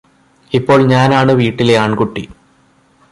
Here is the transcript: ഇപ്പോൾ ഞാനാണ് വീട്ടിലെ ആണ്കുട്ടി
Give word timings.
ഇപ്പോൾ 0.51 0.79
ഞാനാണ് 0.87 1.31
വീട്ടിലെ 1.31 1.75
ആണ്കുട്ടി 1.77 2.23